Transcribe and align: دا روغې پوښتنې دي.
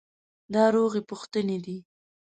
دا 0.53 0.63
روغې 0.75 1.01
پوښتنې 1.09 1.57
دي. 1.65 1.77